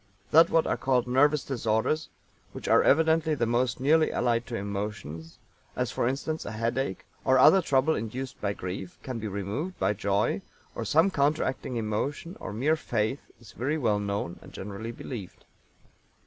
That 0.31 0.49
what 0.49 0.65
are 0.65 0.77
called 0.77 1.05
nervous 1.05 1.43
disorders, 1.45 2.09
which 2.53 2.67
are 2.67 2.81
evidently 2.81 3.35
the 3.35 3.45
most 3.45 3.79
nearly 3.79 4.09
allied 4.11 4.47
to 4.47 4.55
emotions 4.55 5.37
as, 5.75 5.91
for 5.91 6.07
instance, 6.07 6.43
a 6.43 6.53
headache, 6.53 7.05
or 7.23 7.37
other 7.37 7.61
trouble 7.61 7.93
induced 7.93 8.41
by 8.41 8.53
grief 8.53 8.97
can 9.03 9.19
be 9.19 9.27
removed 9.27 9.77
by 9.77 9.93
joy, 9.93 10.41
or 10.73 10.85
some 10.85 11.11
counteracting 11.11 11.75
emotion 11.75 12.35
or 12.39 12.51
mere 12.51 12.75
faith 12.75 13.21
is 13.39 13.51
very 13.51 13.77
well 13.77 13.99
known 13.99 14.39
and 14.41 14.53
generally 14.53 14.91
believed. 14.91 15.45